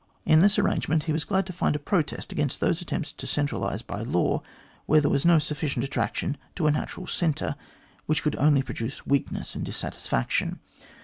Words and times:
In 0.25 0.41
this 0.41 0.57
arrangement 0.57 1.03
he 1.03 1.11
was 1.11 1.25
glad 1.25 1.45
to 1.45 1.53
find 1.53 1.75
a 1.75 1.77
protest 1.77 2.31
against 2.31 2.59
those 2.59 2.81
attempts 2.81 3.11
to 3.13 3.27
centralise 3.27 3.83
by 3.85 4.01
law 4.01 4.41
where 4.87 4.99
there 4.99 5.11
was 5.11 5.25
no 5.27 5.37
sufficient 5.37 5.85
attraction 5.85 6.37
to 6.55 6.65
a 6.65 6.71
natural 6.71 7.05
centre, 7.05 7.55
which 8.07 8.23
could 8.23 8.35
only 8.37 8.63
produce 8.63 9.05
weakness 9.05 9.53
and 9.53 9.63
dissatisfaction. 9.63 10.57